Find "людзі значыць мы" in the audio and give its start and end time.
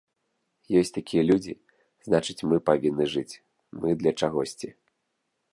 1.31-2.57